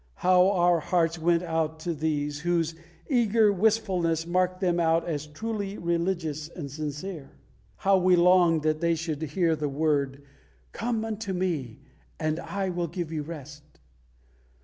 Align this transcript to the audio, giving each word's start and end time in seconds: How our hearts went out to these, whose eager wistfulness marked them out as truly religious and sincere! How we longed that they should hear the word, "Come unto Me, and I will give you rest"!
How 0.15 0.49
our 0.49 0.79
hearts 0.79 1.19
went 1.19 1.43
out 1.43 1.79
to 1.81 1.93
these, 1.93 2.39
whose 2.39 2.73
eager 3.07 3.53
wistfulness 3.53 4.25
marked 4.25 4.59
them 4.59 4.79
out 4.79 5.07
as 5.07 5.27
truly 5.27 5.77
religious 5.77 6.47
and 6.49 6.71
sincere! 6.71 7.37
How 7.75 7.99
we 7.99 8.15
longed 8.15 8.63
that 8.63 8.81
they 8.81 8.95
should 8.95 9.21
hear 9.21 9.55
the 9.55 9.69
word, 9.69 10.23
"Come 10.71 11.05
unto 11.05 11.33
Me, 11.33 11.81
and 12.19 12.39
I 12.39 12.69
will 12.69 12.87
give 12.87 13.11
you 13.11 13.21
rest"! 13.21 13.79